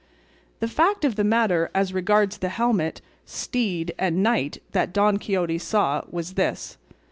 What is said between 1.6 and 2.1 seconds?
as